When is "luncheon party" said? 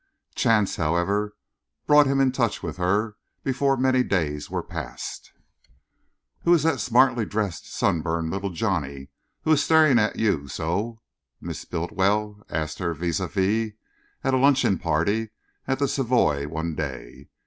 14.37-15.29